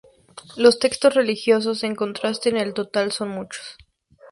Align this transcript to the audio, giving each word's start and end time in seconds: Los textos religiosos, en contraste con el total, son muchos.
Los 0.57 0.79
textos 0.79 1.13
religiosos, 1.13 1.83
en 1.83 1.93
contraste 1.93 2.49
con 2.49 2.59
el 2.59 2.73
total, 2.73 3.11
son 3.11 3.29
muchos. 3.29 3.77